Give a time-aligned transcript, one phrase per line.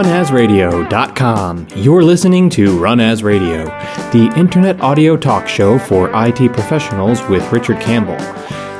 [0.00, 3.66] Runasradio.com, you're listening to Run As Radio,
[4.12, 8.16] the internet audio talk show for IT professionals with Richard Campbell.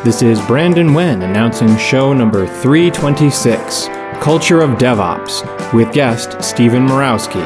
[0.02, 3.88] This is Brandon Wen announcing show number 326,
[4.22, 7.44] Culture of DevOps, with guest Steven Murawski.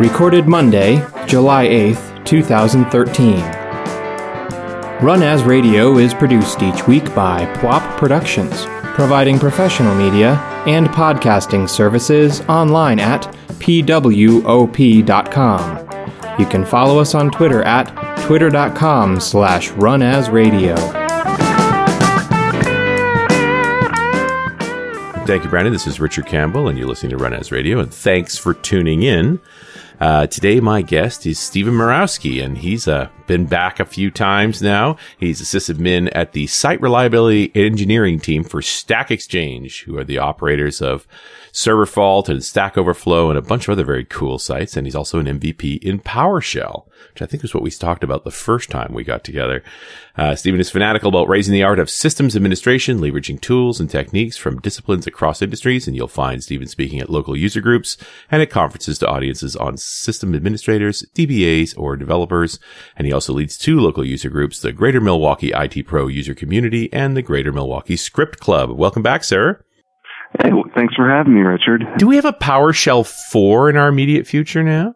[0.00, 3.38] Recorded Monday, July 8th, 2013.
[5.00, 10.36] Run As Radio is produced each week by PWOP Productions providing professional media
[10.66, 13.24] and podcasting services online at
[13.60, 14.48] pwop.com.
[16.40, 17.84] You can follow us on Twitter at
[18.26, 20.76] twitter.com slash runasradio.
[25.26, 25.74] Thank you, Brandon.
[25.74, 29.02] This is Richard Campbell, and you're listening to Run As Radio, and thanks for tuning
[29.02, 29.40] in.
[29.98, 34.60] Uh, today, my guest is Steven Murawski, and he's uh, been back a few times
[34.60, 34.96] now.
[35.18, 40.18] He's a sysadmin at the Site Reliability Engineering team for Stack Exchange, who are the
[40.18, 41.06] operators of
[41.52, 44.76] Server Fault and Stack Overflow and a bunch of other very cool sites.
[44.76, 48.24] And he's also an MVP in PowerShell, which I think is what we talked about
[48.24, 49.64] the first time we got together.
[50.18, 54.36] Uh, Steven is fanatical about raising the art of systems administration, leveraging tools and techniques
[54.36, 55.86] from disciplines across industries.
[55.86, 57.96] And you'll find Steven speaking at local user groups
[58.30, 62.58] and at conferences to audiences on system administrators, DBAs, or developers.
[62.96, 66.92] And he also leads two local user groups, the Greater Milwaukee IT Pro User Community
[66.92, 68.70] and the Greater Milwaukee Script Club.
[68.70, 69.62] Welcome back, sir.
[70.42, 71.82] Hey, well, thanks for having me, Richard.
[71.98, 74.94] Do we have a PowerShell 4 in our immediate future now?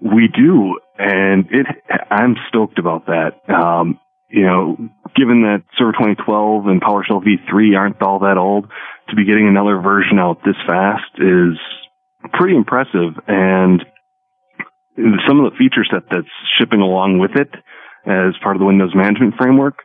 [0.00, 1.66] We do, and it.
[2.10, 3.32] I'm stoked about that.
[3.52, 4.76] Um, you know,
[5.16, 8.66] given that Server 2012 and PowerShell v3 aren't all that old,
[9.10, 11.58] to be getting another version out this fast is
[12.32, 13.18] pretty impressive.
[13.26, 13.84] And
[14.96, 17.50] some of the feature set that's shipping along with it
[18.06, 19.78] as part of the Windows management framework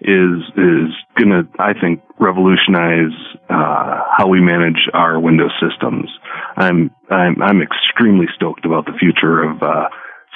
[0.00, 3.14] is is going to, I think, revolutionize
[3.48, 6.10] uh, how we manage our Windows systems.
[6.56, 9.88] I'm I'm I'm extremely stoked about the future of uh,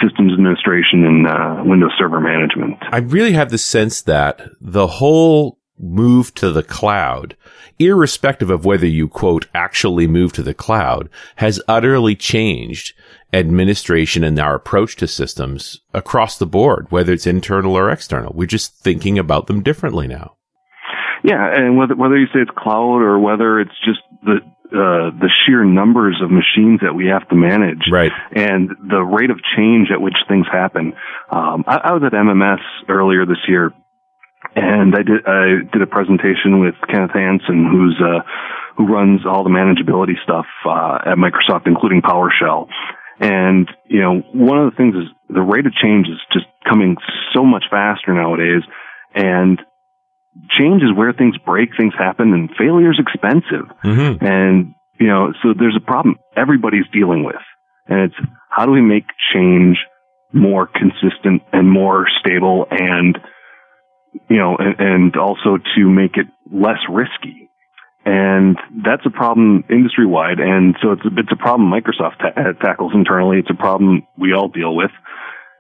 [0.03, 2.77] systems administration and uh, Windows Server management.
[2.93, 7.37] I really have the sense that the whole move to the cloud,
[7.79, 12.95] irrespective of whether you quote actually move to the cloud, has utterly changed
[13.33, 18.33] administration and our approach to systems across the board, whether it's internal or external.
[18.35, 20.37] We're just thinking about them differently now.
[21.25, 25.31] Yeah, and whether whether you say it's cloud or whether it's just the uh, the
[25.45, 29.89] sheer numbers of machines that we have to manage, right, and the rate of change
[29.93, 30.93] at which things happen.
[31.31, 33.73] Um, I, I was at MMS earlier this year,
[34.55, 38.23] and I did I did a presentation with Kenneth Hansen, who's uh,
[38.77, 42.69] who runs all the manageability stuff uh, at Microsoft, including PowerShell.
[43.19, 46.97] And, you know, one of the things is the rate of change is just coming
[47.35, 48.63] so much faster nowadays.
[49.15, 49.61] And
[50.59, 53.67] change is where things break, things happen, and failure is expensive.
[53.85, 54.25] Mm-hmm.
[54.25, 57.37] And, you know, so there's a problem everybody's dealing with.
[57.87, 59.79] And it's how do we make change
[60.33, 63.19] more consistent and more stable and,
[64.29, 67.46] you know, and, and also to make it less risky.
[68.07, 70.39] And that's a problem industry wide.
[70.39, 73.39] And so it's a, it's a problem Microsoft ta- tackles internally.
[73.41, 74.93] It's a problem we all deal with.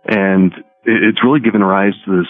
[0.04, 0.52] And
[0.84, 2.28] it's really given rise to this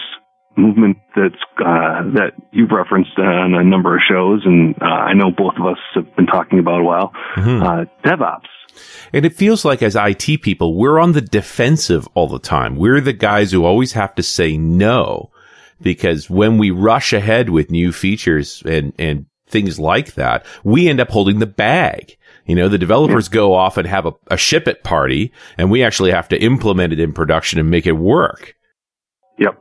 [0.57, 4.41] movement that's, uh, that you've referenced on a number of shows.
[4.43, 7.61] And, uh, I know both of us have been talking about a while, mm-hmm.
[7.61, 8.49] uh, DevOps.
[9.13, 12.75] And it feels like as IT people, we're on the defensive all the time.
[12.75, 15.29] We're the guys who always have to say no
[15.79, 20.99] because when we rush ahead with new features and, and things like that, we end
[20.99, 22.17] up holding the bag.
[22.45, 25.83] You know, the developers go off and have a, a ship it party and we
[25.83, 28.55] actually have to implement it in production and make it work.
[29.37, 29.59] Yep.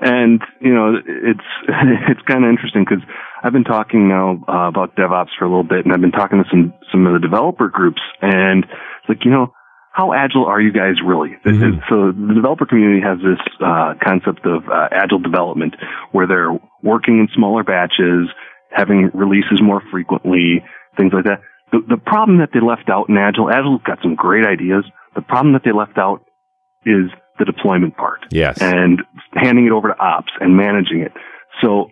[0.00, 1.40] And, you know, it's,
[2.08, 3.02] it's kind of interesting because
[3.42, 6.42] I've been talking now uh, about DevOps for a little bit and I've been talking
[6.42, 9.52] to some, some of the developer groups and it's like, you know,
[9.92, 11.30] how agile are you guys really?
[11.44, 11.80] Mm-hmm.
[11.88, 15.74] So the developer community has this uh, concept of uh, agile development
[16.12, 16.54] where they're
[16.84, 18.30] working in smaller batches
[18.70, 20.64] having releases more frequently,
[20.96, 21.40] things like that.
[21.72, 24.84] The, the problem that they left out in Agile, Agile's got some great ideas.
[25.14, 26.24] The problem that they left out
[26.86, 28.24] is the deployment part.
[28.30, 28.60] Yes.
[28.60, 29.02] And
[29.34, 31.12] handing it over to ops and managing it.
[31.62, 31.90] So,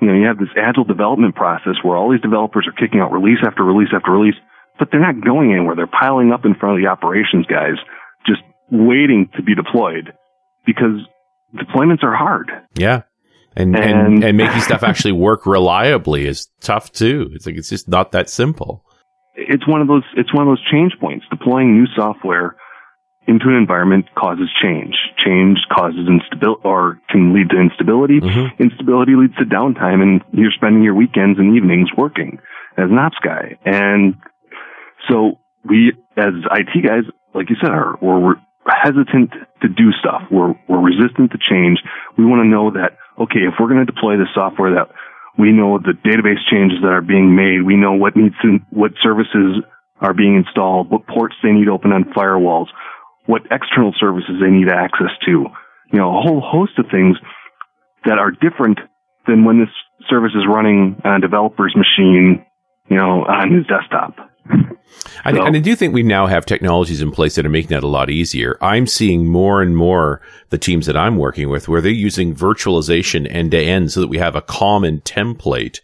[0.00, 3.12] you know, you have this agile development process where all these developers are kicking out
[3.12, 4.36] release after release after release,
[4.78, 5.74] but they're not going anywhere.
[5.74, 7.76] They're piling up in front of the operations guys,
[8.26, 10.12] just waiting to be deployed
[10.66, 11.00] because
[11.54, 12.50] deployments are hard.
[12.76, 13.02] Yeah.
[13.58, 17.30] And, and, and, and making stuff actually work reliably is tough too.
[17.32, 18.84] It's like, it's just not that simple.
[19.34, 21.26] It's one of those, it's one of those change points.
[21.30, 22.56] Deploying new software
[23.26, 24.94] into an environment causes change.
[25.24, 28.20] Change causes instability or can lead to instability.
[28.20, 28.62] Mm-hmm.
[28.62, 32.38] Instability leads to downtime and you're spending your weekends and evenings working
[32.78, 33.58] as an ops guy.
[33.64, 34.14] And
[35.10, 38.36] So we, as IT guys, like you said, are we're, we're
[38.70, 39.32] hesitant
[39.62, 40.22] to do stuff.
[40.30, 41.78] We're we're resistant to change.
[42.16, 44.88] We want to know that okay, if we're going to deploy this software, that
[45.38, 47.62] we know the database changes that are being made.
[47.62, 49.62] We know what needs to, what services
[50.00, 52.66] are being installed, what ports they need open on firewalls,
[53.26, 55.46] what external services they need access to.
[55.92, 57.16] You know, a whole host of things
[58.04, 58.78] that are different
[59.26, 59.72] than when this
[60.08, 62.44] service is running on a developer's machine,
[62.88, 64.27] you know, on his desktop.
[65.24, 67.82] I, and I do think we now have technologies in place that are making that
[67.82, 68.56] a lot easier.
[68.60, 73.26] I'm seeing more and more the teams that I'm working with where they're using virtualization
[73.30, 75.80] end to end so that we have a common template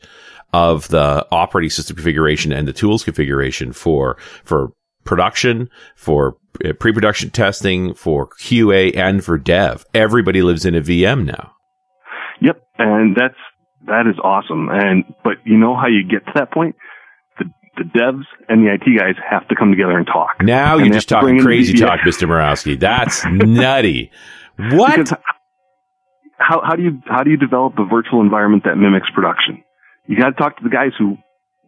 [0.52, 4.72] of the operating system configuration and the tools configuration for, for
[5.05, 9.84] production, for uh, pre-production testing, for QA and for dev.
[9.94, 11.52] Everybody lives in a VM now.
[12.40, 12.62] Yep.
[12.78, 13.34] And that's,
[13.87, 14.69] that is awesome.
[14.70, 16.76] And, but you know how you get to that point?
[17.76, 20.43] The devs and the IT guys have to come together and talk.
[20.43, 22.29] Now you're just talking crazy talk, Mr.
[22.29, 22.79] Murawski.
[22.79, 24.11] That's nutty.
[24.56, 24.97] What?
[24.97, 25.19] Because
[26.38, 29.65] how, how do you how do you develop a virtual environment that mimics production?
[30.06, 31.17] You got to talk to the guys who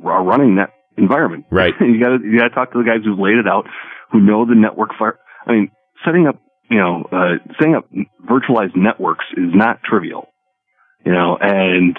[0.04, 1.46] are running that environment.
[1.50, 1.74] Right.
[1.80, 3.66] you got to you got to talk to the guys who've laid it out,
[4.12, 4.90] who know the network.
[4.98, 5.18] Fire.
[5.46, 5.70] I mean,
[6.04, 7.88] setting up you know uh, setting up
[8.28, 10.28] virtualized networks is not trivial.
[11.04, 11.98] You know, and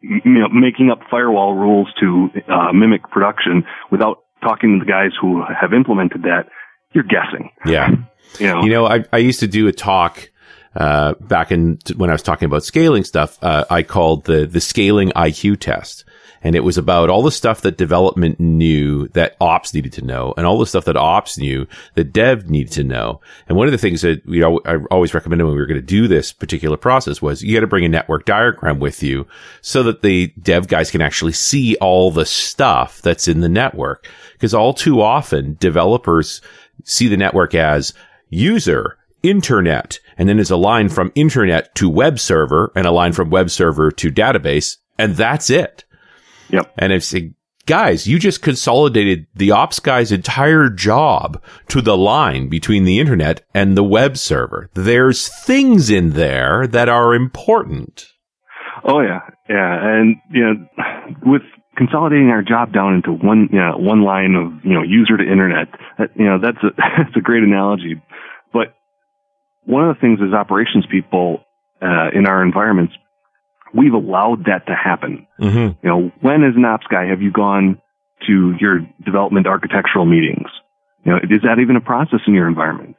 [0.00, 5.10] you know, making up firewall rules to uh, mimic production without talking to the guys
[5.20, 6.48] who have implemented that,
[6.92, 7.50] you're guessing.
[7.66, 7.90] Yeah.
[8.38, 10.30] you know, you know, I, I used to do a talk
[10.76, 13.42] uh, back in when I was talking about scaling stuff.
[13.42, 16.04] Uh, I called the the scaling IQ test,
[16.42, 20.34] and it was about all the stuff that development knew that ops needed to know
[20.36, 23.20] and all the stuff that ops knew that dev needed to know.
[23.48, 25.86] And one of the things that we I always recommended when we were going to
[25.86, 29.26] do this particular process was you got to bring a network diagram with you
[29.60, 34.08] so that the dev guys can actually see all the stuff that's in the network.
[34.32, 36.40] Because all too often developers
[36.84, 37.92] see the network as
[38.30, 43.12] user, internet, and then there's a line from internet to web server and a line
[43.12, 44.76] from web server to database.
[44.98, 45.84] And that's it.
[46.50, 46.72] Yep.
[46.78, 47.14] And it's
[47.66, 53.42] guys, you just consolidated the ops guy's entire job to the line between the internet
[53.54, 54.70] and the web server.
[54.74, 58.06] There's things in there that are important.
[58.84, 60.54] Oh yeah, yeah, and you know,
[61.26, 61.42] with
[61.76, 65.22] consolidating our job down into one, you know, one line of you know user to
[65.22, 65.68] internet,
[65.98, 68.00] that, you know, that's a that's a great analogy.
[68.52, 68.74] But
[69.64, 71.44] one of the things as operations people
[71.82, 72.94] uh, in our environments,
[73.74, 75.26] we've allowed that to happen.
[75.40, 75.86] Mm-hmm.
[75.86, 77.80] You know, when as an ops guy have you gone
[78.26, 80.48] to your development architectural meetings?
[81.04, 82.96] You know, is that even a process in your environment?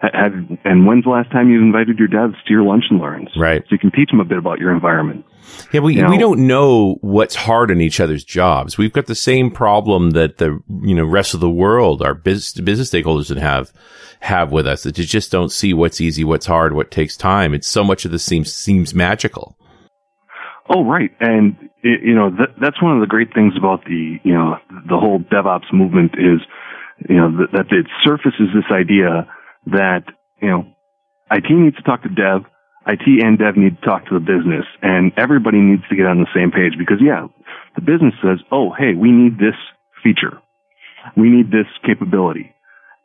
[0.00, 0.32] Have,
[0.64, 3.28] and when's the last time you've invited your devs to your lunch and learns?
[3.36, 3.62] Right.
[3.64, 5.26] So you can teach them a bit about your environment.
[5.72, 8.78] Yeah, we, you know, we don't know what's hard in each other's jobs.
[8.78, 12.52] We've got the same problem that the, you know, rest of the world, our business,
[12.64, 13.72] business stakeholders would have,
[14.20, 17.52] have with us that you just don't see what's easy, what's hard, what takes time.
[17.52, 19.58] It's so much of this seems, seems magical.
[20.72, 21.10] Oh, right.
[21.18, 24.56] And, it, you know, that, that's one of the great things about the, you know,
[24.70, 26.40] the whole DevOps movement is,
[27.08, 29.26] you know, that, that it surfaces this idea
[29.66, 30.04] that,
[30.40, 30.66] you know,
[31.32, 32.46] IT needs to talk to dev,
[32.86, 36.18] IT and dev need to talk to the business, and everybody needs to get on
[36.18, 37.26] the same page because, yeah,
[37.74, 39.58] the business says, oh, hey, we need this
[40.02, 40.38] feature.
[41.16, 42.54] We need this capability.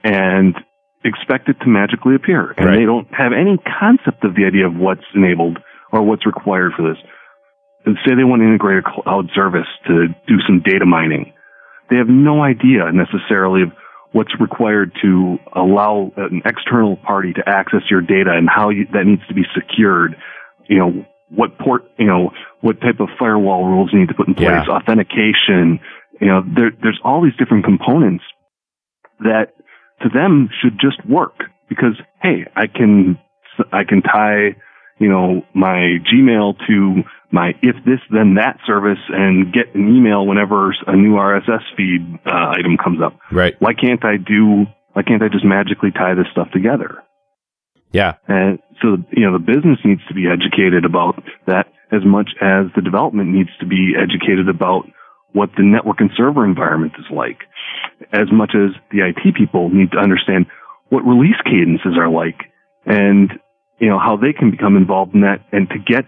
[0.04, 0.56] And
[1.04, 2.54] expect it to magically appear.
[2.58, 2.78] And right.
[2.78, 5.60] they don't have any concept of the idea of what's enabled
[5.92, 7.02] or what's required for this
[8.06, 11.34] say they want to integrate a cloud service to do some data mining.
[11.90, 13.70] They have no idea necessarily of
[14.12, 19.06] what's required to allow an external party to access your data and how you, that
[19.06, 20.16] needs to be secured.
[20.68, 24.28] You know, what port, you know, what type of firewall rules you need to put
[24.28, 24.74] in place, yeah.
[24.74, 25.80] authentication.
[26.22, 28.24] You know, there, there's all these different components
[29.20, 29.54] that
[30.02, 31.36] to them should just work
[31.70, 33.20] because, hey, I can,
[33.72, 34.56] I can tie,
[35.00, 40.26] you know, my Gmail to my if this then that service and get an email
[40.26, 43.20] whenever a new RSS feed uh, item comes up.
[43.32, 43.56] Right.
[43.60, 44.66] Why can't I do?
[44.94, 47.04] Why can't I just magically tie this stuff together?
[47.92, 48.16] Yeah.
[48.28, 52.68] And so you know the business needs to be educated about that as much as
[52.76, 54.86] the development needs to be educated about
[55.34, 57.40] what the network and server environment is like.
[58.14, 60.46] As much as the IT people need to understand
[60.90, 62.48] what release cadences are like
[62.86, 63.32] and
[63.80, 66.06] you know how they can become involved in that and to get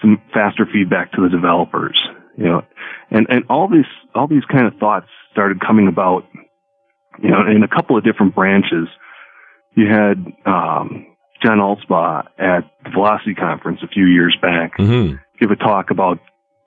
[0.00, 1.98] some faster feedback to the developers,
[2.36, 2.62] you know,
[3.10, 6.24] and, and all these, all these kind of thoughts started coming about,
[7.22, 8.88] you know, in a couple of different branches.
[9.76, 10.16] You had,
[10.46, 11.06] um,
[11.44, 15.16] John Allspaw at the Velocity Conference a few years back mm-hmm.
[15.40, 16.18] give a talk about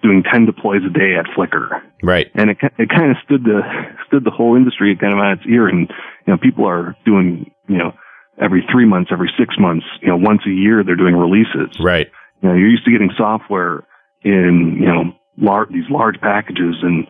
[0.01, 1.79] doing 10 deploys a day at Flickr.
[2.01, 2.27] Right.
[2.33, 3.61] And it, it kind of stood the,
[4.07, 5.67] stood the whole industry kind of on its ear.
[5.67, 5.89] And,
[6.25, 7.93] you know, people are doing, you know,
[8.41, 11.79] every three months, every six months, you know, once a year they're doing releases.
[11.79, 12.07] Right.
[12.41, 13.85] You know, you're used to getting software
[14.23, 17.07] in, you know, lar- these large packages and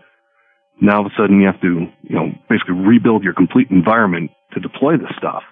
[0.82, 4.32] now all of a sudden you have to, you know, basically rebuild your complete environment
[4.54, 5.44] to deploy this stuff.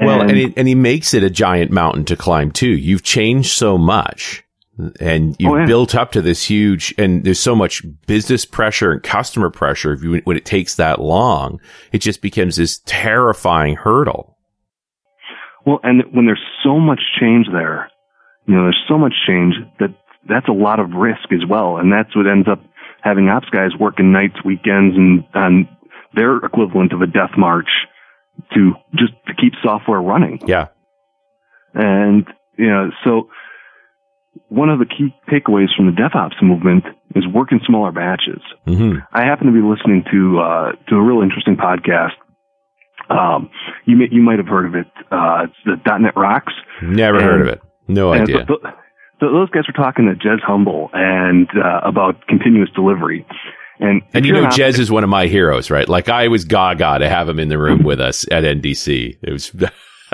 [0.00, 2.70] Well, and, and, he, and he makes it a giant mountain to climb too.
[2.70, 4.42] You've changed so much
[5.00, 5.66] and oh, you've oh, yeah.
[5.66, 9.98] built up to this huge, and there's so much business pressure and customer pressure.
[10.00, 11.60] You, when it takes that long,
[11.92, 14.38] it just becomes this terrifying hurdle.
[15.64, 17.90] Well, and when there's so much change there,
[18.46, 19.94] you know, there's so much change that
[20.28, 21.76] that's a lot of risk as well.
[21.76, 22.60] And that's what ends up
[23.02, 25.68] having ops guys working nights, weekends, and on
[26.14, 27.68] their equivalent of a death march
[28.54, 30.40] to just to keep software running.
[30.46, 30.68] Yeah.
[31.74, 32.26] And,
[32.58, 33.28] you know, so
[34.48, 38.42] one of the key takeaways from the DevOps movement is work in smaller batches.
[38.66, 38.98] Mm-hmm.
[39.12, 42.12] I happen to be listening to, uh, to a real interesting podcast.
[43.08, 43.50] Um,
[43.84, 44.86] you may, you might have heard of it.
[45.10, 46.52] Uh, it's the .NET Rocks.
[46.82, 47.62] Never and, heard of it.
[47.88, 48.46] No idea.
[49.20, 53.24] Those guys were talking to Jez Humble and, uh, about continuous delivery.
[53.78, 55.88] And, and you know, Jez is one of my heroes, right?
[55.88, 59.18] Like I was gaga to have him in the room with us at NDC.
[59.22, 59.52] It was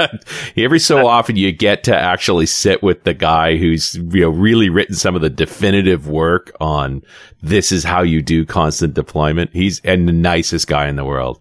[0.57, 4.69] every so often you get to actually sit with the guy who's, you know, really
[4.69, 7.03] written some of the definitive work on
[7.43, 9.53] this is how you do constant deployment.
[9.53, 11.41] He's and the nicest guy in the world.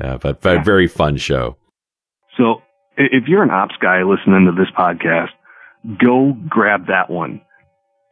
[0.00, 0.62] Uh, but, but yeah.
[0.62, 1.56] very fun show.
[2.36, 2.62] So
[2.96, 5.30] if you're an ops guy listening to this podcast,
[5.98, 7.40] go grab that one.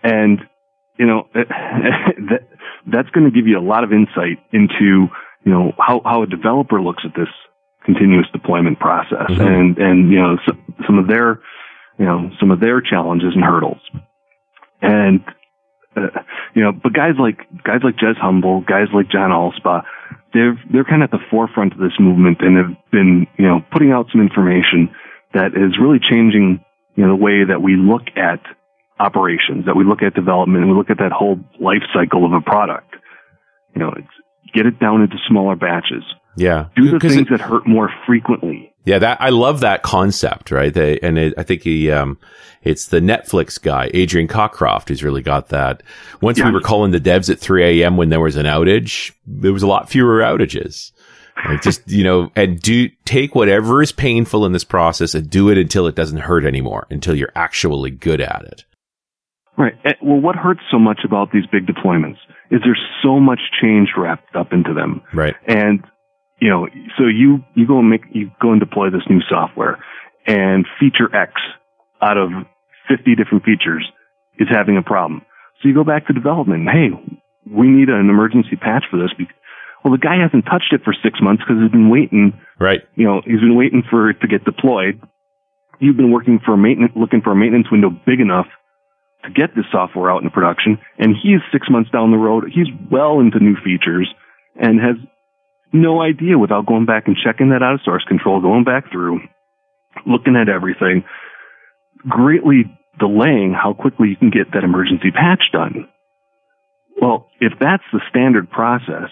[0.02, 0.40] And,
[0.98, 2.48] you know, that,
[2.86, 5.08] that's going to give you a lot of insight into,
[5.44, 7.28] you know, how, how a developer looks at this
[7.84, 9.40] continuous deployment process mm-hmm.
[9.40, 10.52] and, and, you know, so,
[10.86, 11.40] some of their,
[11.98, 13.80] you know, some of their challenges and hurdles.
[14.80, 15.20] And,
[15.96, 16.20] uh,
[16.54, 19.82] you know, but guys like, guys like Jez Humble, guys like John Allspaw,
[20.32, 23.60] they're, they're kind of at the forefront of this movement and have been, you know,
[23.72, 24.90] putting out some information
[25.34, 26.64] that is really changing,
[26.96, 28.40] you know, the way that we look at
[29.00, 32.32] operations, that we look at development, and we look at that whole life cycle of
[32.32, 32.94] a product.
[33.74, 36.04] You know, it's get it down into smaller batches.
[36.36, 36.68] Yeah.
[36.76, 38.72] Do the things it, that hurt more frequently.
[38.88, 40.72] Yeah, that I love that concept, right?
[40.72, 42.18] They, and it, I think he, um,
[42.62, 45.82] it's the Netflix guy, Adrian Cockcroft, who's really got that.
[46.22, 46.46] Once yeah.
[46.46, 47.98] we were calling the devs at 3 a.m.
[47.98, 50.92] when there was an outage, there was a lot fewer outages.
[51.44, 55.50] Like just, you know, and do take whatever is painful in this process and do
[55.50, 58.64] it until it doesn't hurt anymore, until you're actually good at it.
[59.58, 59.74] Right.
[59.84, 62.16] Eh, well, what hurts so much about these big deployments
[62.50, 65.02] is there's so much change wrapped up into them.
[65.12, 65.36] Right.
[65.46, 65.84] And,
[66.40, 69.78] you know, so you, you go and make, you go and deploy this new software
[70.26, 71.32] and feature X
[72.00, 72.30] out of
[72.88, 73.86] 50 different features
[74.38, 75.22] is having a problem.
[75.60, 76.68] So you go back to development.
[76.68, 76.90] Hey,
[77.50, 79.10] we need an emergency patch for this.
[79.82, 82.38] Well, the guy hasn't touched it for six months because he's been waiting.
[82.60, 82.80] Right.
[82.94, 85.00] You know, he's been waiting for it to get deployed.
[85.80, 88.46] You've been working for a maintenance, looking for a maintenance window big enough
[89.24, 90.78] to get this software out into production.
[90.98, 92.44] And he's six months down the road.
[92.52, 94.12] He's well into new features
[94.56, 94.96] and has
[95.72, 99.20] no idea without going back and checking that out of source control, going back through,
[100.06, 101.04] looking at everything,
[102.08, 102.64] greatly
[102.98, 105.88] delaying how quickly you can get that emergency patch done.
[107.00, 109.10] Well, if that's the standard process,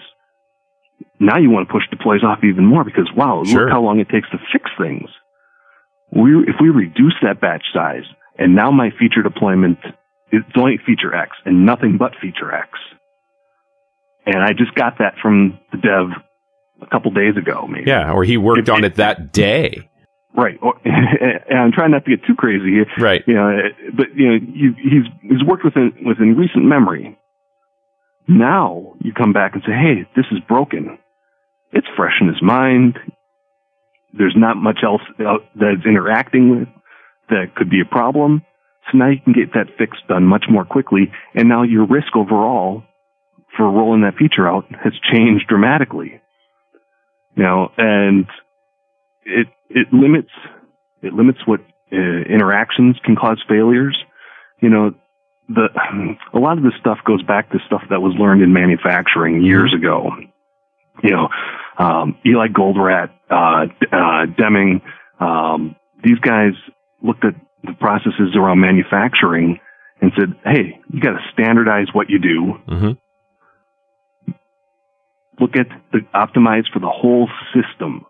[1.19, 3.65] now you want to push deploys off even more because wow, sure.
[3.65, 5.09] look how long it takes to fix things.
[6.11, 8.03] We, if we reduce that batch size,
[8.37, 9.79] and now my feature deployment
[10.31, 12.69] is only feature X and nothing but feature X.
[14.25, 16.21] And I just got that from the dev
[16.81, 17.89] a couple days ago, maybe.
[17.89, 19.89] Yeah, or he worked it, on it that day.
[20.35, 20.59] Right.
[20.85, 22.85] and I'm trying not to get too crazy here.
[22.99, 23.23] Right.
[23.25, 23.57] You know,
[23.95, 27.17] but you know, he's he's worked within within recent memory.
[28.27, 30.99] Now you come back and say, "Hey, this is broken."
[31.73, 32.97] It's fresh in his mind.
[34.13, 36.67] There's not much else uh, that's interacting with
[37.29, 38.41] that could be a problem.
[38.91, 41.11] So now you can get that fix done much more quickly.
[41.35, 42.83] And now your risk overall
[43.55, 46.21] for rolling that feature out has changed dramatically.
[47.37, 48.25] You know, and
[49.23, 50.31] it, it limits,
[51.03, 53.97] it limits what uh, interactions can cause failures.
[54.59, 54.95] You know,
[55.47, 55.67] the,
[56.33, 59.73] a lot of this stuff goes back to stuff that was learned in manufacturing years
[59.73, 60.09] ago.
[61.03, 61.29] You know,
[61.77, 64.81] um, Eli Goldratt, uh, uh, Deming,
[65.19, 66.53] um, these guys
[67.03, 69.59] looked at the processes around manufacturing
[70.01, 72.59] and said, "Hey, you got to standardize what you do.
[72.67, 72.91] Mm-hmm.
[75.39, 78.05] Look at the optimize for the whole system.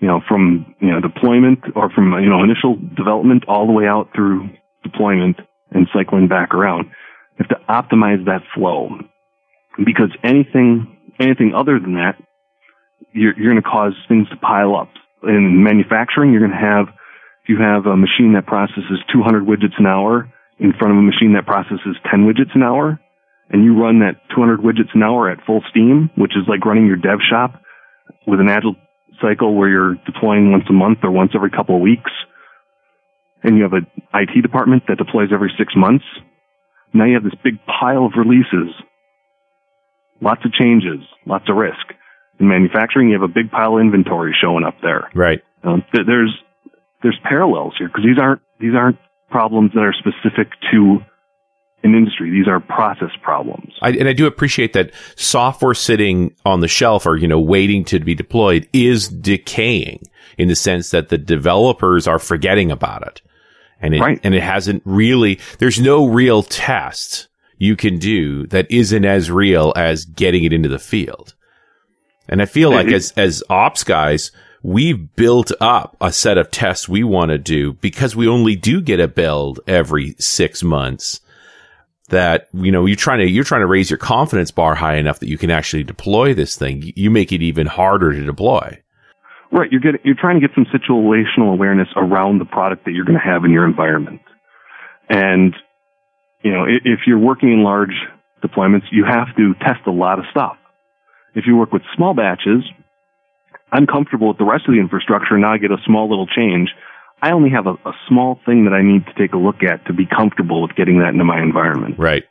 [0.00, 3.86] You know, from you know deployment or from you know initial development all the way
[3.86, 4.50] out through
[4.82, 5.36] deployment
[5.70, 6.86] and cycling back around.
[7.38, 8.90] You have to optimize that flow
[9.84, 12.16] because anything, anything other than that,
[13.12, 14.88] you're, you're going to cause things to pile up.
[15.24, 16.88] In manufacturing, you're going to have,
[17.42, 21.02] if you have a machine that processes 200 widgets an hour in front of a
[21.02, 23.00] machine that processes 10 widgets an hour,
[23.50, 26.86] and you run that 200 widgets an hour at full steam, which is like running
[26.86, 27.60] your dev shop
[28.26, 28.76] with an agile
[29.20, 32.10] cycle where you're deploying once a month or once every couple of weeks,
[33.42, 36.04] and you have an IT department that deploys every six months,
[36.92, 38.74] now you have this big pile of releases,
[40.20, 41.92] lots of changes, lots of risk.
[42.40, 45.10] In manufacturing, you have a big pile of inventory showing up there.
[45.14, 45.42] Right.
[45.62, 46.34] Um, th- there's
[47.02, 48.98] there's parallels here because these aren't these aren't
[49.30, 50.98] problems that are specific to
[51.84, 52.30] an industry.
[52.30, 53.74] These are process problems.
[53.82, 57.84] I, and I do appreciate that software sitting on the shelf or, you know, waiting
[57.86, 60.02] to be deployed is decaying
[60.38, 63.20] in the sense that the developers are forgetting about it.
[63.80, 64.20] And it, Right.
[64.24, 69.72] and it hasn't really, there's no real test you can do that isn't as real
[69.76, 71.34] as getting it into the field.
[72.28, 76.88] And I feel like as, as ops guys, we've built up a set of tests
[76.88, 81.20] we want to do because we only do get a build every six months
[82.08, 85.20] that you know you're trying to you're trying to raise your confidence bar high enough
[85.20, 88.78] that you can actually deploy this thing you make it even harder to deploy
[89.54, 89.70] Right.
[89.70, 93.18] You're getting, you're trying to get some situational awareness around the product that you're going
[93.18, 94.20] to have in your environment.
[95.08, 95.54] And,
[96.42, 97.94] you know, if you're working in large
[98.42, 100.56] deployments, you have to test a lot of stuff.
[101.36, 102.64] If you work with small batches,
[103.70, 105.38] I'm comfortable with the rest of the infrastructure.
[105.38, 106.70] Now I get a small little change.
[107.28, 109.86] I only have a, a small thing that I need to take a look at
[109.86, 111.98] to be comfortable with getting that into my environment.
[111.98, 112.24] right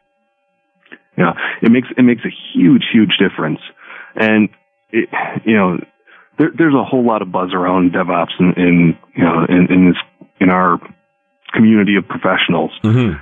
[1.17, 3.59] know, it makes it makes a huge, huge difference.
[4.15, 4.49] And
[4.91, 5.09] it,
[5.45, 5.77] you know,
[6.37, 9.87] there, there's a whole lot of buzz around DevOps in, in you know in, in
[9.89, 10.79] this in our
[11.53, 12.71] community of professionals.
[12.83, 13.19] mm-hmm.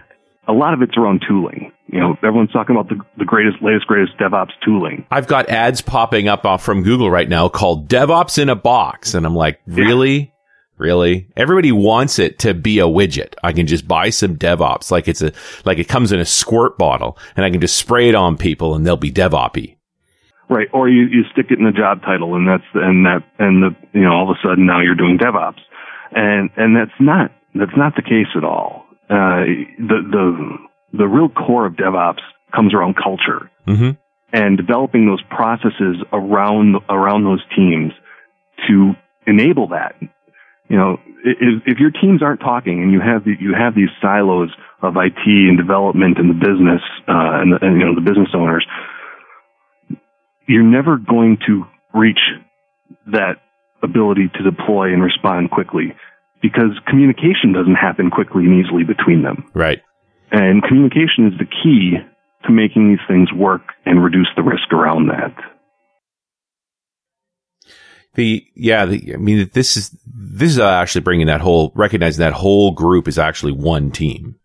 [0.47, 1.71] A lot of it's around tooling.
[1.87, 5.05] You know, everyone's talking about the, the greatest, latest, greatest DevOps tooling.
[5.11, 9.13] i've got ads popping up off from google right now called devops in a box
[9.13, 10.33] and i'm like really
[10.81, 15.07] really everybody wants it to be a widget i can just buy some devops like
[15.07, 15.31] it's a
[15.63, 18.75] like it comes in a squirt bottle and i can just spray it on people
[18.75, 19.77] and they'll be devoppy
[20.51, 20.67] Right.
[20.73, 23.69] Or you, you stick it in the job title and that's, and that, and the,
[23.93, 25.61] you know, all of a sudden now you're doing DevOps.
[26.11, 28.83] And, and that's not, that's not the case at all.
[29.09, 29.47] Uh,
[29.79, 30.57] the, the,
[30.97, 32.19] the real core of DevOps
[32.53, 33.91] comes around culture mm-hmm.
[34.33, 37.93] and developing those processes around, around those teams
[38.67, 38.91] to
[39.25, 39.95] enable that.
[40.71, 43.91] You know, if, if your teams aren't talking and you have the, you have these
[44.01, 44.49] silos
[44.81, 46.79] of IT and development and the business,
[47.11, 48.65] uh, and, the, and you know, the business owners,
[50.47, 52.23] you're never going to reach
[53.07, 53.43] that
[53.83, 55.93] ability to deploy and respond quickly
[56.41, 59.43] because communication doesn't happen quickly and easily between them.
[59.53, 59.81] right
[60.31, 61.97] And communication is the key
[62.45, 65.35] to making these things work and reduce the risk around that.
[68.15, 72.33] The yeah, the, I mean, this is this is actually bringing that whole recognizing that
[72.33, 74.35] whole group is actually one team,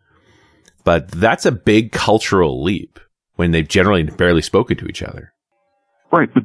[0.85, 3.01] but that's a big cultural leap
[3.35, 5.33] when they've generally barely spoken to each other.
[6.13, 6.45] Right, but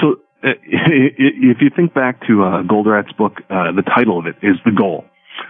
[0.00, 4.36] so uh, if you think back to uh, Goldratt's book, uh, the title of it
[4.42, 5.04] is the goal.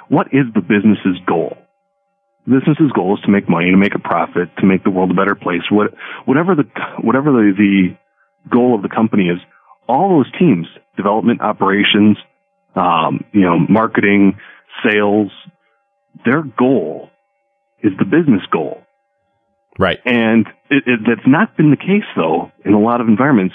[0.08, 1.56] What is the business's goal?
[2.46, 5.10] The business's goal is to make money, to make a profit, to make the world
[5.10, 5.62] a better place.
[5.70, 5.92] What,
[6.24, 6.64] whatever the
[7.02, 9.38] whatever the, the goal of the company is,
[9.90, 12.16] all those teams, development, operations,
[12.74, 14.38] um, you know, marketing,
[14.84, 15.30] sales,
[16.24, 17.10] their goal
[17.82, 18.82] is the business goal.
[19.78, 19.98] Right.
[20.04, 23.54] And it, it, that's not been the case though in a lot of environments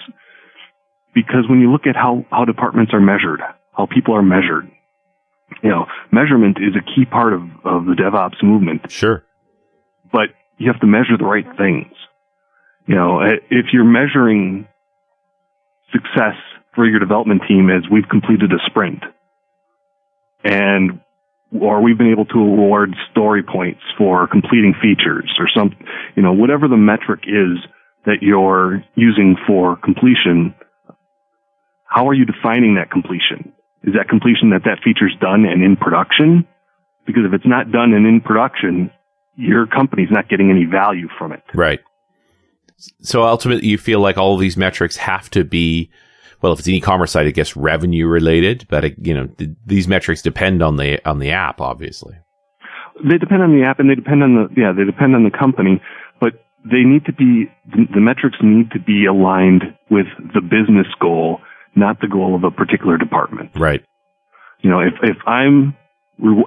[1.13, 4.69] because when you look at how, how departments are measured, how people are measured,
[5.63, 9.23] you know, measurement is a key part of, of the DevOps movement, Sure.
[10.11, 11.93] but you have to measure the right things.
[12.87, 14.67] You know, if you're measuring
[15.95, 16.35] success
[16.75, 18.99] for your development team is we've completed a sprint
[20.43, 20.99] and
[21.61, 25.75] or we've been able to award story points for completing features or some,
[26.15, 27.57] you know, whatever the metric is
[28.05, 30.53] that you're using for completion,
[31.85, 33.53] how are you defining that completion?
[33.83, 36.47] Is that completion that that feature's done and in production?
[37.05, 38.91] Because if it's not done and in production,
[39.35, 41.43] your company's not getting any value from it.
[41.53, 41.79] Right.
[42.77, 45.89] So ultimately, you feel like all of these metrics have to be,
[46.41, 49.51] well, if it's an e-commerce site, I guess revenue related, but uh, you know, th-
[49.65, 52.15] these metrics depend on the on the app, obviously.
[53.03, 55.37] They depend on the app and they depend on the, yeah, they depend on the
[55.37, 55.81] company,
[56.19, 56.33] but
[56.63, 61.39] they need to be, the, the metrics need to be aligned with the business goal,
[61.75, 63.51] not the goal of a particular department.
[63.55, 63.83] Right.
[64.61, 65.75] You know, if, if I'm,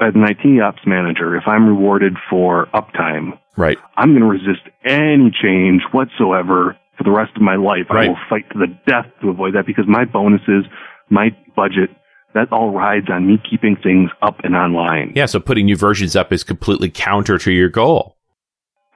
[0.00, 3.76] as an IT ops manager, if I'm rewarded for uptime Right.
[3.96, 7.90] I'm going to resist any change whatsoever for the rest of my life.
[7.90, 8.06] Right.
[8.06, 10.64] I will fight to the death to avoid that because my bonuses,
[11.10, 11.90] my budget,
[12.34, 15.12] that all rides on me keeping things up and online.
[15.16, 15.26] Yeah.
[15.26, 18.16] So putting new versions up is completely counter to your goal.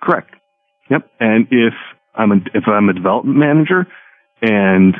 [0.00, 0.30] Correct.
[0.90, 1.10] Yep.
[1.18, 1.74] And if
[2.14, 3.86] I'm a, if I'm a development manager
[4.42, 4.94] and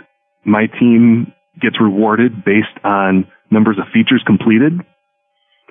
[0.45, 4.73] my team gets rewarded based on numbers of features completed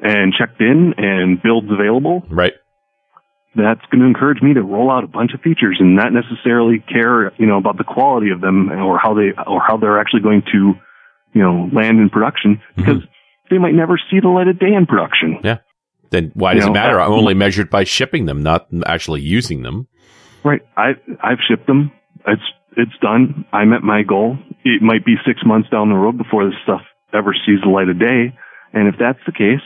[0.01, 2.53] and checked in and builds available, Right.
[3.55, 6.79] That's going to encourage me to roll out a bunch of features and not necessarily
[6.79, 10.21] care, you know, about the quality of them or how they or how they're actually
[10.21, 10.73] going to,
[11.33, 12.81] you know, land in production mm-hmm.
[12.81, 13.03] because
[13.49, 15.39] they might never see the light of day in production.
[15.43, 15.57] Yeah.
[16.11, 16.99] Then why does You it matter?
[16.99, 19.87] I'm only measured by shipping them, not actually using them.
[20.43, 20.61] Right.
[20.77, 21.91] I I've shipped them.
[22.27, 22.41] It's
[22.77, 23.45] it's done.
[23.51, 24.37] I met my goal.
[24.63, 26.81] It might be six months down the road before this stuff
[27.13, 28.33] ever sees the light of day.
[28.73, 29.63] And if that's the case,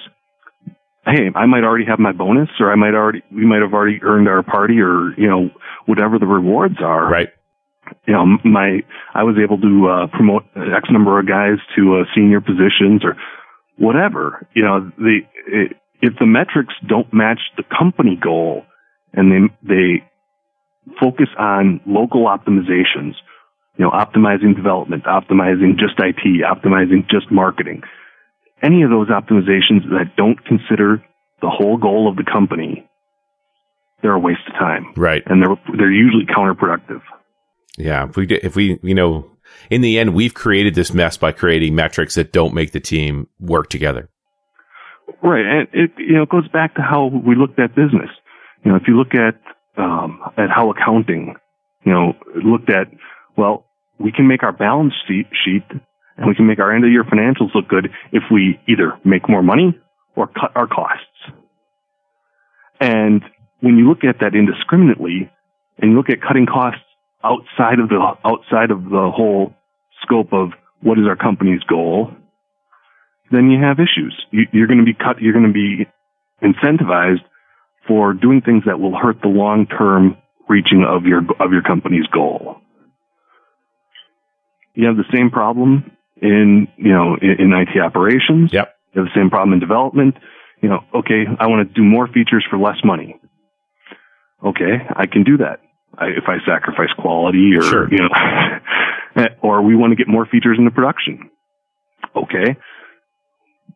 [1.06, 4.00] hey, I might already have my bonus, or I might already we might have already
[4.02, 5.50] earned our party, or you know
[5.86, 7.10] whatever the rewards are.
[7.10, 7.30] Right.
[8.08, 8.82] You know, my
[9.14, 13.16] I was able to uh, promote X number of guys to uh, senior positions or
[13.78, 14.48] whatever.
[14.54, 18.64] You know, the it, if the metrics don't match the company goal,
[19.14, 20.04] and they they
[21.00, 23.14] focus on local optimizations,
[23.78, 27.82] you know, optimizing development, optimizing just IT, optimizing just marketing.
[28.66, 31.04] Any of those optimizations that don't consider
[31.42, 32.90] the whole goal of the company,
[34.02, 34.94] they're a waste of time.
[34.98, 35.22] Right.
[35.28, 37.02] And they're, they're usually counterproductive.
[37.78, 38.08] Yeah.
[38.10, 39.30] If we, if we, you know,
[39.70, 43.28] in the end, we've created this mess by creating metrics that don't make the team
[43.40, 44.10] work together.
[45.22, 45.46] Right.
[45.46, 48.10] And it, you know, it goes back to how we looked at business.
[48.64, 49.40] You know, if you look at,
[49.78, 51.36] um, at how accounting,
[51.84, 52.88] you know, looked at,
[53.38, 53.66] well,
[54.00, 55.64] we can make our balance sheet, sheet
[56.18, 59.28] and we can make our end of year financials look good if we either make
[59.28, 59.78] more money
[60.16, 61.06] or cut our costs.
[62.80, 63.22] And
[63.62, 65.32] when you look at that indiscriminately
[65.80, 66.82] and you look at cutting costs
[67.24, 69.54] outside of the, outside of the whole
[70.02, 70.50] scope of
[70.82, 72.12] what is our company's goal,
[73.32, 74.16] then you have issues.
[74.32, 75.20] You, you're going to be cut.
[75.20, 75.88] You're going to be
[76.44, 77.24] incentivized
[77.88, 82.58] for doing things that will hurt the long-term reaching of your of your company's goal.
[84.76, 88.52] You have the same problem in you know in, in IT operations.
[88.54, 88.74] Yep.
[88.94, 90.16] You have the same problem in development.
[90.62, 93.20] You know, okay, I want to do more features for less money.
[94.44, 95.60] Okay, I can do that
[95.98, 97.90] I, if I sacrifice quality or Sure.
[97.92, 101.30] you know, or we want to get more features into production.
[102.16, 102.56] Okay,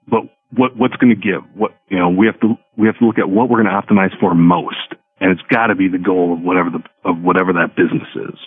[0.08, 0.22] but
[0.52, 1.42] what what's going to give?
[1.56, 3.80] What you know, we have to we have to look at what we're going to
[3.82, 7.54] optimize for most, and it's got to be the goal of whatever the of whatever
[7.54, 8.40] that business is.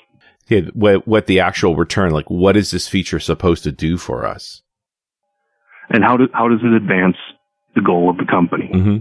[0.49, 4.27] Yeah, what, what the actual return, like what is this feature supposed to do for
[4.27, 4.63] us?
[5.89, 7.17] And how do, how does it advance
[7.75, 8.71] the goal of the company?
[8.73, 8.97] Mm-hmm.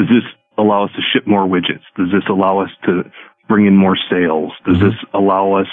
[0.00, 0.24] Does this
[0.58, 1.82] allow us to ship more widgets?
[1.96, 3.02] Does this allow us to
[3.48, 4.52] bring in more sales?
[4.66, 4.90] Does Mhm.
[4.90, 5.66] this allow us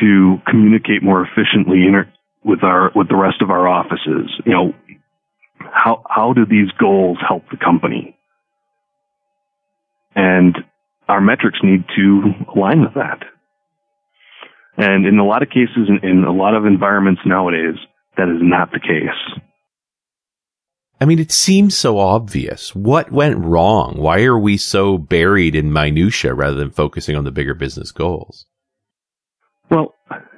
[0.00, 2.12] to communicate more efficiently inter-
[2.44, 4.30] with our with the rest of our offices?
[4.44, 4.74] You know,
[5.72, 8.16] how how do these goals help the company?
[10.14, 10.56] And
[11.08, 13.22] our metrics need to align with that.
[14.76, 17.76] And in a lot of cases, in, in a lot of environments nowadays,
[18.16, 19.40] that is not the case.
[21.00, 22.74] I mean, it seems so obvious.
[22.74, 23.96] What went wrong?
[23.96, 28.46] Why are we so buried in minutia rather than focusing on the bigger business goals?
[29.70, 29.94] Well,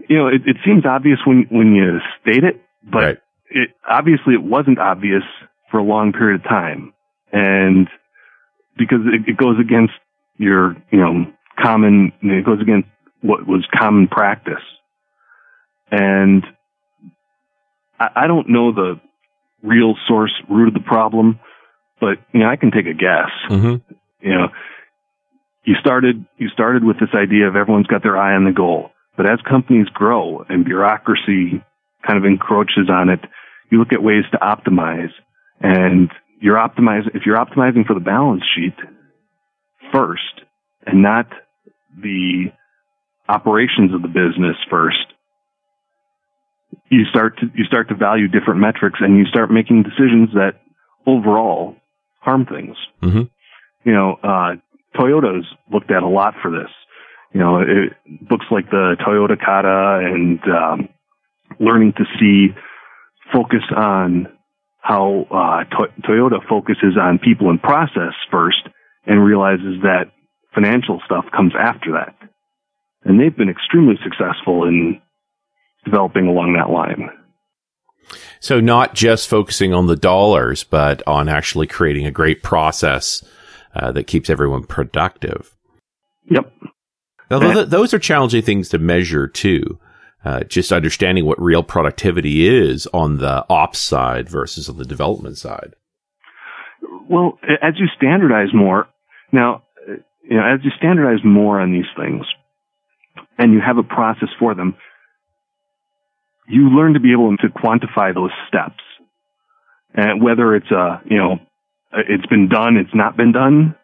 [0.08, 3.18] you know, it, it seems obvious when when you state it, but Right.
[3.50, 5.22] it obviously it wasn't obvious
[5.70, 6.92] for a long period of time,
[7.32, 7.88] and
[8.78, 9.94] because it, it goes against
[10.38, 11.26] your you know
[11.62, 12.88] common it goes against
[13.24, 14.62] what was common practice,
[15.90, 16.44] and
[17.98, 19.00] I, I don't know the
[19.62, 21.40] real source root of the problem,
[22.00, 23.94] but you know I can take a guess Mm-hmm.
[24.20, 24.48] you know,
[25.64, 28.90] you started you started with this idea of everyone's got their eye on the goal.
[29.16, 31.62] But as companies grow and bureaucracy
[32.06, 33.20] kind of encroaches on it,
[33.70, 35.12] you look at ways to optimize.
[35.60, 36.10] And
[36.40, 38.74] you're optimizing if you're optimizing for the balance sheet
[39.92, 40.42] first
[40.86, 41.28] and not
[41.96, 42.52] the
[43.28, 45.06] operations of the business first,
[46.90, 50.60] you start to you start to value different metrics and you start making decisions that
[51.06, 51.76] overall
[52.20, 53.22] harm things Mm-hmm.
[53.84, 54.54] you know, uh,
[54.98, 56.70] Toyota's looked at a lot for this.
[57.34, 57.92] You know, it,
[58.28, 60.88] books like the Toyota Kata and um,
[61.60, 62.54] learning to see
[63.32, 64.28] focus on
[64.78, 68.68] how uh, to- Toyota focuses on people and process first
[69.06, 70.12] and realizes that
[70.54, 72.16] financial stuff comes after that.
[73.04, 75.00] And they've been extremely successful in
[75.84, 77.10] developing along that line.
[78.40, 83.24] So not just focusing on the dollars, but on actually creating a great process
[83.74, 85.54] uh, that keeps everyone productive.
[86.30, 86.52] Yep.
[87.30, 89.78] Although th- those are challenging things to measure too.
[90.24, 95.36] Uh, just understanding what real productivity is on the ops side versus on the development
[95.36, 95.74] side.
[97.10, 98.88] Well, as you standardize more,
[99.32, 99.64] now,
[100.22, 102.24] you know, as you standardize more on these things,
[103.38, 104.76] and you have a process for them,
[106.48, 108.82] you learn to be able to quantify those steps.
[109.94, 111.38] And whether it's a, you know,
[111.92, 113.76] it's been done, it's not been done,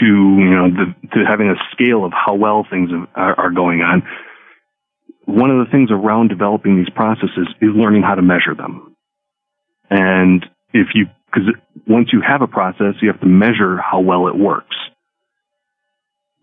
[0.00, 3.80] to, you know, the, to having a scale of how well things are, are going
[3.80, 4.02] on.
[5.24, 8.96] One of the things around developing these processes is learning how to measure them.
[9.88, 11.48] And if you, because
[11.86, 14.76] once you have a process, you have to measure how well it works.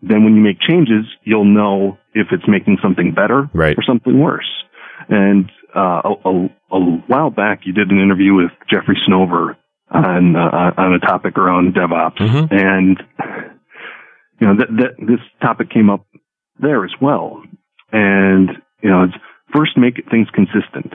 [0.02, 3.78] Then when you make changes, you'll know if it's making something better right.
[3.78, 4.50] or something worse.
[5.08, 9.56] And uh, a, a, a, while back, you did an interview with Jeffrey Snover
[9.90, 12.54] on uh, on a topic around DevOps, mm-hmm.
[12.54, 12.98] and
[14.40, 16.06] you know that, that this topic came up
[16.58, 17.42] there as well.
[17.90, 18.50] And
[18.82, 19.14] you know, it's
[19.54, 20.94] first make things consistent.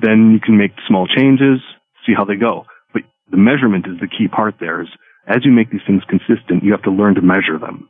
[0.00, 1.60] Then you can make small changes,
[2.06, 2.66] see how they go.
[2.92, 4.82] But the measurement is the key part there.
[4.82, 4.88] Is
[5.26, 7.88] as you make these things consistent, you have to learn to measure them.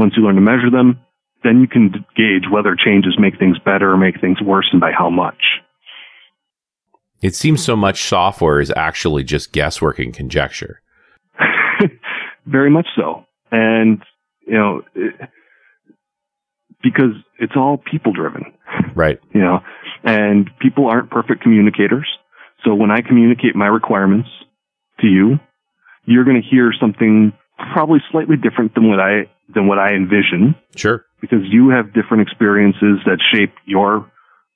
[0.00, 0.98] Once you learn to measure them,
[1.44, 4.92] then you can gauge whether changes make things better or make things worse and by
[4.96, 5.60] how much.
[7.20, 10.80] It seems so much software is actually just guesswork and conjecture.
[12.46, 13.26] Very much so.
[13.52, 14.02] And,
[14.46, 15.14] you know, it,
[16.82, 18.54] because it's all people driven.
[18.94, 19.20] Right.
[19.34, 19.60] You know,
[20.02, 22.08] and people aren't perfect communicators.
[22.64, 24.28] So when I communicate my requirements
[25.00, 25.38] to you,
[26.06, 27.32] you're going to hear something
[27.72, 30.54] probably slightly different than what I than what I envision.
[30.76, 31.04] Sure.
[31.20, 34.10] Because you have different experiences that shape your,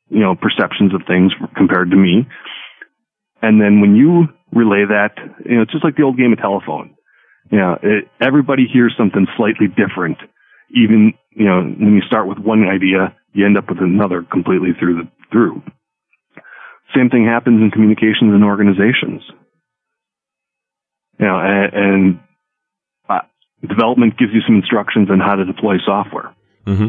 [0.08, 2.26] you know, perceptions of things compared to me.
[3.42, 5.12] And then when you relay that,
[5.44, 6.96] you know, it's just like the old game of telephone.
[7.50, 10.18] You know, it, everybody hears something slightly different.
[10.74, 14.70] Even, you know, when you start with one idea, you end up with another completely
[14.78, 15.62] through the, through.
[16.96, 19.22] Same thing happens in communications and organizations.
[21.18, 22.20] You know, and, and
[23.68, 26.34] development gives you some instructions on how to deploy software.
[26.66, 26.88] Mm-hmm.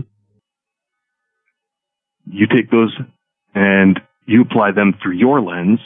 [2.27, 2.95] You take those
[3.53, 5.79] and you apply them through your lens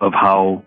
[0.00, 0.64] of how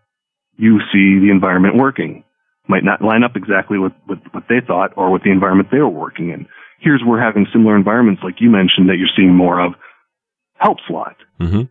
[0.58, 2.24] you see the environment working.
[2.68, 5.78] Might not line up exactly with, with what they thought or with the environment they
[5.78, 6.48] were working in.
[6.80, 9.74] Here's where having similar environments, like you mentioned, that you're seeing more of,
[10.56, 11.16] helps a lot.
[11.40, 11.64] Mm-hmm.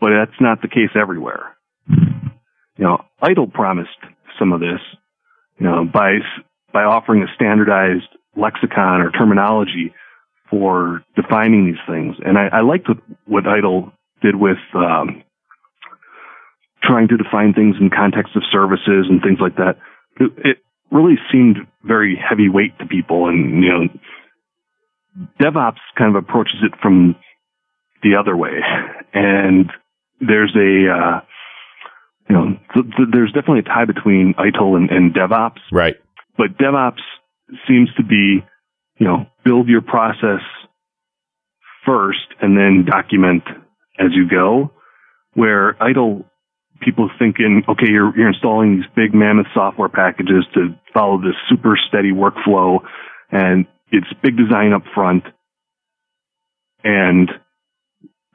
[0.00, 1.56] But that's not the case everywhere.
[1.88, 3.90] You know, ITIL promised
[4.38, 4.80] some of this,
[5.58, 6.18] you know, by
[6.74, 9.94] by offering a standardized lexicon or terminology
[10.50, 12.16] for defining these things.
[12.26, 12.88] And I, I liked
[13.26, 15.22] what, ITIL did with um,
[16.82, 19.78] trying to define things in context of services and things like that.
[20.18, 20.56] It, it
[20.90, 23.88] really seemed very heavyweight to people, and you know,
[25.40, 27.16] DevOps kind of approaches it from
[28.02, 28.60] the other way,
[29.12, 29.70] and
[30.20, 31.20] there's a uh,
[32.28, 35.96] you know, th- th- there's definitely a tie between ITIL and, and DevOps, right?
[36.36, 37.02] But DevOps
[37.68, 38.44] seems to be,
[38.98, 40.40] you know, build your process
[41.86, 43.44] first and then document
[43.98, 44.70] as you go.
[45.34, 46.24] Where ITIL
[46.80, 51.78] people thinking, okay, you're, you're installing these big mammoth software packages to follow this super
[51.88, 52.78] steady workflow
[53.30, 55.24] and it's big design up front
[56.82, 57.30] and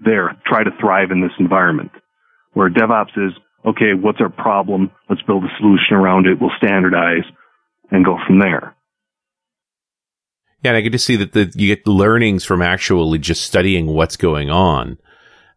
[0.03, 1.91] there, try to thrive in this environment.
[2.53, 3.33] Where DevOps is,
[3.65, 4.91] okay, what's our problem?
[5.09, 6.39] Let's build a solution around it.
[6.39, 7.25] We'll standardize
[7.91, 8.75] and go from there.
[10.63, 13.43] Yeah, and I get to see that the, you get the learnings from actually just
[13.43, 14.97] studying what's going on.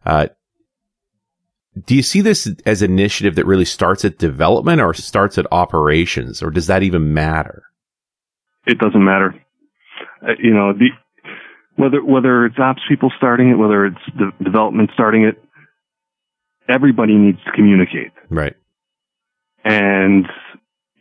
[0.05, 0.27] Uh,
[1.85, 5.47] do you see this as an initiative that really starts at development or starts at
[5.51, 7.63] operations, or does that even matter?
[8.65, 9.35] It doesn't matter.
[10.21, 10.89] Uh, you know, the,
[11.75, 15.43] whether whether it's ops people starting it, whether it's the development starting it,
[16.69, 18.11] everybody needs to communicate.
[18.29, 18.55] Right.
[19.65, 20.27] And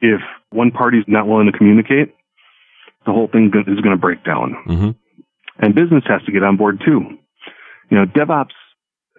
[0.00, 0.20] if
[0.52, 2.14] one party's not willing to communicate,
[3.06, 4.56] the whole thing is going to break down.
[4.66, 4.90] Mm-hmm.
[5.58, 7.00] And business has to get on board too.
[7.90, 8.52] You know, DevOps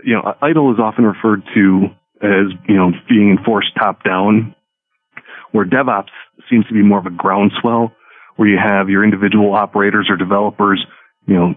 [0.04, 1.86] you know, ITIL is often referred to
[2.22, 4.56] as, you know, being enforced top down,
[5.52, 6.12] where DevOps
[6.50, 7.92] seems to be more of a groundswell,
[8.36, 10.84] where you have your individual operators or developers,
[11.28, 11.56] you know,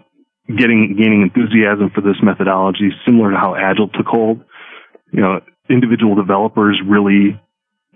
[0.49, 4.41] getting, gaining enthusiasm for this methodology, similar to how Agile took hold.
[5.13, 7.41] You know, individual developers really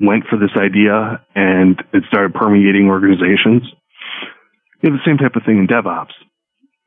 [0.01, 3.63] went for this idea and it started permeating organizations.
[4.81, 6.15] You have the same type of thing in DevOps,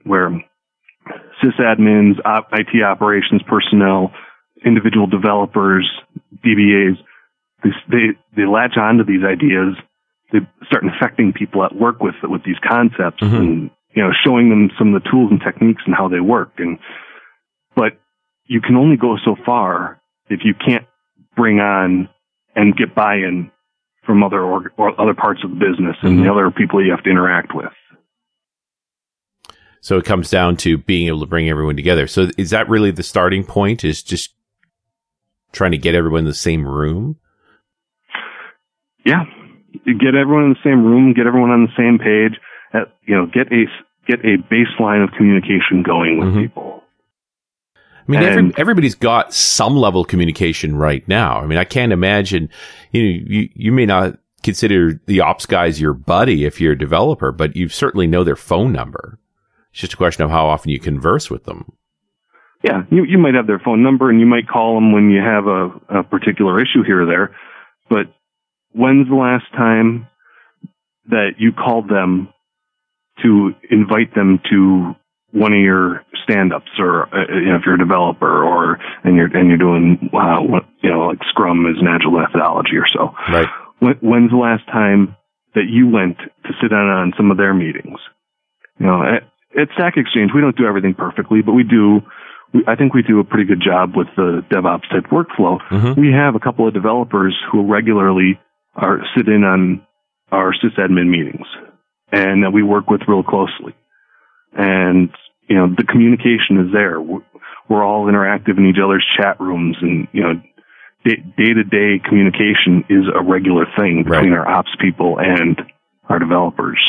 [0.03, 0.29] where
[1.43, 4.11] sysadmins, op, IT operations personnel,
[4.65, 5.89] individual developers,
[6.43, 6.97] DBAs,
[7.63, 9.75] they, they, they latch onto these ideas
[10.33, 13.35] they start infecting people at work with with these concepts mm-hmm.
[13.35, 16.51] and you know showing them some of the tools and techniques and how they work
[16.57, 16.79] and
[17.75, 17.93] but
[18.45, 20.85] you can only go so far if you can't
[21.37, 22.09] bring on
[22.55, 23.51] and get buy-in
[24.05, 26.23] from other or, or other parts of the business and mm-hmm.
[26.23, 27.71] the other people you have to interact with.
[29.81, 32.07] So it comes down to being able to bring everyone together.
[32.07, 33.83] So is that really the starting point?
[33.83, 34.33] Is just
[35.51, 37.17] trying to get everyone in the same room?
[39.05, 39.25] Yeah,
[39.85, 42.39] get everyone in the same room, get everyone on the same page.
[42.73, 43.65] At, you know, get a
[44.07, 46.41] get a baseline of communication going with mm-hmm.
[46.43, 46.82] people.
[48.07, 51.39] I mean, every, everybody's got some level of communication right now.
[51.39, 52.49] I mean, I can't imagine,
[52.91, 56.77] you know, you, you may not consider the ops guys your buddy if you're a
[56.77, 59.19] developer, but you certainly know their phone number.
[59.71, 61.71] It's just a question of how often you converse with them.
[62.63, 65.21] Yeah, you, you might have their phone number and you might call them when you
[65.21, 67.35] have a, a particular issue here or there.
[67.89, 68.13] But
[68.71, 70.07] when's the last time
[71.09, 72.29] that you called them
[73.21, 74.93] to invite them to
[75.33, 79.35] one of your stand-ups or uh, you know, if you're a developer or and you're
[79.35, 83.13] and you're doing uh, what, you know like scrum is an agile methodology or so
[83.33, 83.47] right
[83.79, 85.15] when, when's the last time
[85.55, 87.99] that you went to sit in on some of their meetings
[88.79, 89.23] you know at,
[89.59, 91.99] at stack exchange we don't do everything perfectly but we do
[92.53, 95.57] we, I think we do a pretty good job with the DevOps type workflow.
[95.71, 95.99] Mm-hmm.
[95.99, 98.39] We have a couple of developers who regularly
[98.75, 99.85] are sit in on
[100.31, 101.47] our sysadmin meetings
[102.11, 103.73] and that we work with real closely.
[104.55, 105.09] And
[105.47, 107.01] you know, the communication is there.
[107.01, 110.41] We're all interactive in each other's chat rooms and, you know,
[111.05, 114.39] day to day communication is a regular thing between right.
[114.39, 115.61] our ops people and
[116.09, 116.79] our developers.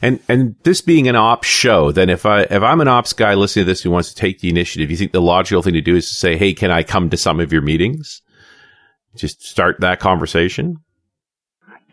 [0.00, 3.34] And and this being an ops show, then if I if I'm an ops guy
[3.34, 5.80] listening to this who wants to take the initiative, you think the logical thing to
[5.80, 8.20] do is to say, "Hey, can I come to some of your meetings?"
[9.16, 10.78] Just start that conversation.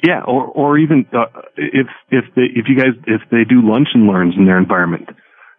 [0.02, 1.26] Yeah, or or even uh,
[1.58, 5.10] if if they if you guys if they do lunch and learns in their environment,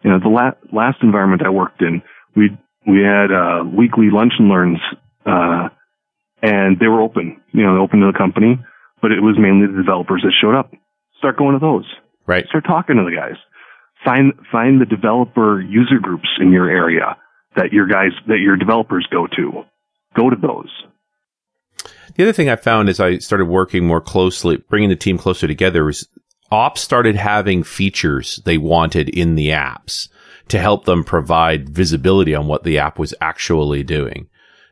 [0.03, 2.01] you know, the la- last environment I worked in,
[2.35, 2.49] we
[2.87, 4.79] we had uh, weekly lunch and learns,
[5.27, 5.69] uh,
[6.41, 7.39] and they were open.
[7.51, 8.57] You know, open to the company,
[9.01, 10.71] but it was mainly the developers that showed up.
[11.19, 11.85] Start going to those.
[12.25, 12.45] Right.
[12.47, 13.37] Start talking to the guys.
[14.03, 17.15] Find find the developer user groups in your area
[17.55, 19.63] that your guys that your developers go to.
[20.15, 20.71] Go to those.
[22.15, 25.47] The other thing I found as I started working more closely, bringing the team closer
[25.47, 26.07] together, was
[26.51, 30.09] ops started having features they wanted in the apps
[30.49, 34.27] to help them provide visibility on what the app was actually doing.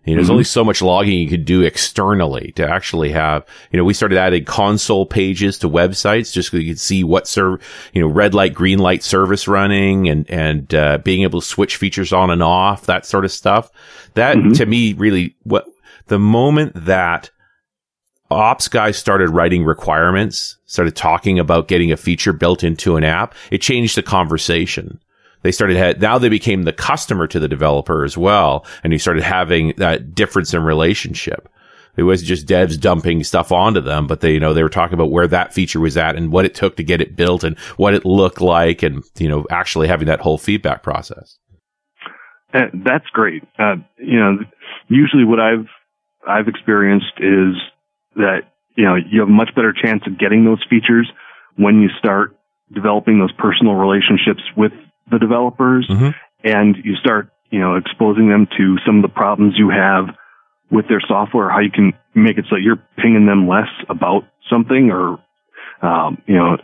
[0.06, 0.32] You know, there's mm-hmm.
[0.32, 4.18] only so much logging you could do externally to actually have, you know, we started
[4.18, 7.62] adding console pages to websites just so you could see what serve,
[7.94, 11.76] you know, red light, green light service running and, and, uh, being able to switch
[11.76, 13.70] features on and off, that sort of stuff.
[14.16, 14.54] That mm-hmm.
[14.54, 15.68] to me really, what
[16.10, 17.32] the moment that
[18.32, 23.34] ops guys started writing requirements, started talking about getting a feature built into an app,
[23.52, 25.00] it changed the conversation.
[25.42, 28.66] They started had, now they became the customer to the developer as well.
[28.84, 31.50] And you started having that difference in relationship.
[31.96, 34.94] It wasn't just devs dumping stuff onto them, but they, you know, they were talking
[34.94, 37.58] about where that feature was at and what it took to get it built and
[37.78, 41.38] what it looked like and, you know, actually having that whole feedback process.
[42.54, 43.44] Uh, that's great.
[43.58, 44.38] Uh, you know,
[44.88, 45.68] usually what I've,
[46.30, 47.56] I've experienced is
[48.16, 48.42] that
[48.76, 51.10] you know you have a much better chance of getting those features
[51.58, 52.38] when you start
[52.74, 54.72] developing those personal relationships with
[55.12, 56.12] the developers mm-hmm.
[56.44, 60.16] and you start you know exposing them to some of the problems you have
[60.72, 64.92] with their software how you can make it so you're pinging them less about something
[64.92, 65.18] or
[65.82, 66.58] um, you know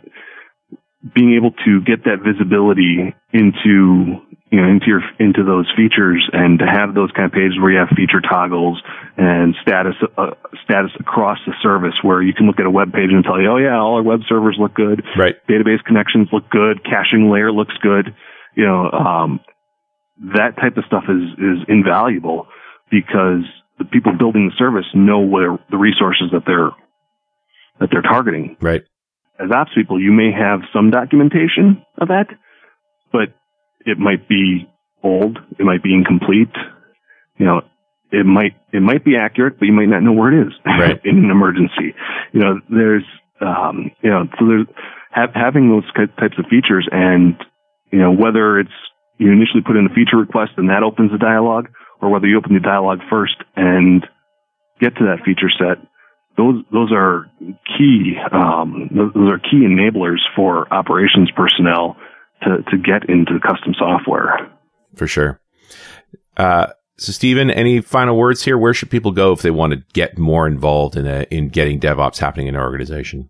[1.14, 4.20] being able to get that visibility into
[4.56, 7.72] you know into your into those features and to have those kind of pages where
[7.72, 8.80] you have feature toggles
[9.18, 10.32] and status uh,
[10.64, 13.52] status across the service where you can look at a web page and tell you
[13.52, 15.04] oh yeah all our web servers look good.
[15.14, 15.36] Right.
[15.46, 16.82] Database connections look good.
[16.84, 18.16] Caching layer looks good.
[18.56, 19.40] You know um,
[20.32, 22.48] that type of stuff is is invaluable
[22.90, 23.44] because
[23.76, 26.72] the people building the service know where the resources that they're
[27.78, 28.56] that they're targeting.
[28.58, 28.84] Right.
[29.38, 32.28] As ops people, you may have some documentation of that,
[33.12, 33.36] but
[33.86, 34.68] it might be
[35.02, 36.52] old, it might be incomplete,
[37.38, 37.62] you know,
[38.12, 41.00] it might it might be accurate, but you might not know where it is right.
[41.04, 41.94] in an emergency.
[42.32, 43.04] You know, there's
[43.40, 44.66] um, you know, so there's
[45.10, 45.84] have, having those
[46.18, 47.36] types of features, and
[47.92, 48.76] you know whether it's
[49.18, 51.66] you initially put in a feature request and that opens the dialog,
[52.02, 54.04] or whether you open the dialog first and
[54.80, 55.78] get to that feature set
[56.36, 57.30] those those are
[57.78, 61.96] key um, those are key enablers for operations personnel
[62.42, 64.50] to to get into custom software.
[64.94, 65.40] For sure.
[66.36, 66.68] Uh,
[66.98, 68.56] so, Steven, any final words here?
[68.56, 71.78] Where should people go if they want to get more involved in a, in getting
[71.78, 73.28] DevOps happening in an organization?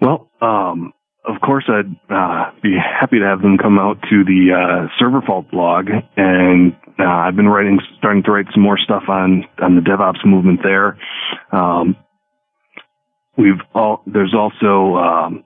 [0.00, 0.94] Well, um,
[1.28, 5.20] of course, I'd uh, be happy to have them come out to the uh, Server
[5.20, 9.76] Fault blog, and uh, I've been writing, starting to write some more stuff on on
[9.76, 10.98] the DevOps movement there.
[11.52, 11.96] Um,
[13.36, 15.44] we've all there's also um,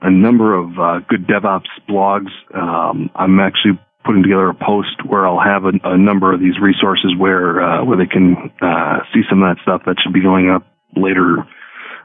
[0.00, 2.30] a number of uh, good DevOps blogs.
[2.54, 6.58] Um, I'm actually putting together a post where I'll have a, a number of these
[6.60, 10.22] resources where uh, where they can uh, see some of that stuff that should be
[10.22, 11.46] going up later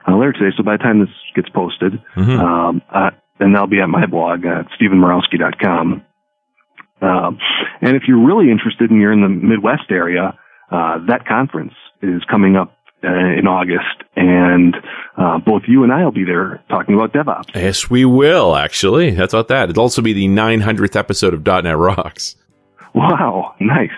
[0.07, 0.55] uh, later today.
[0.57, 2.39] So by the time this gets posted, mm-hmm.
[2.39, 6.03] um, uh, and that'll be at my blog at stevenmurawski.com.
[7.01, 7.37] Um,
[7.81, 10.37] and if you're really interested and you're in the Midwest area,
[10.71, 14.75] uh, that conference is coming up uh, in August, and
[15.17, 17.53] uh, both you and I will be there talking about DevOps.
[17.55, 18.55] Yes, we will.
[18.55, 19.69] Actually, that's about that.
[19.69, 22.35] It'll also be the 900th episode of .NET Rocks.
[22.95, 23.89] Wow, nice.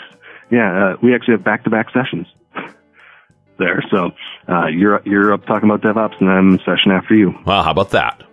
[0.51, 2.27] Yeah, uh, we actually have back-to-back sessions
[3.57, 3.83] there.
[3.91, 4.11] So
[4.47, 7.33] uh, you're you're up talking about DevOps, and I'm session after you.
[7.45, 8.23] Well, how about that,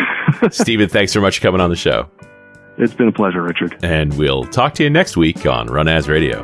[0.50, 0.88] Steven?
[0.88, 2.08] Thanks so much for coming on the show.
[2.78, 3.76] It's been a pleasure, Richard.
[3.82, 6.42] And we'll talk to you next week on Run As Radio.